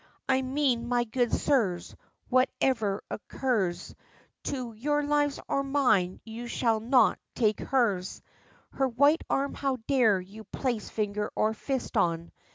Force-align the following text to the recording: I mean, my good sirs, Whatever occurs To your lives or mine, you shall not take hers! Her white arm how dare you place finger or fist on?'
I 0.27 0.41
mean, 0.41 0.87
my 0.89 1.03
good 1.03 1.31
sirs, 1.31 1.95
Whatever 2.27 3.03
occurs 3.11 3.93
To 4.45 4.73
your 4.73 5.03
lives 5.03 5.39
or 5.47 5.61
mine, 5.61 6.19
you 6.23 6.47
shall 6.47 6.79
not 6.79 7.19
take 7.35 7.59
hers! 7.59 8.23
Her 8.71 8.87
white 8.87 9.21
arm 9.29 9.53
how 9.53 9.75
dare 9.87 10.19
you 10.19 10.43
place 10.45 10.89
finger 10.89 11.31
or 11.35 11.53
fist 11.53 11.97
on?' 11.97 12.31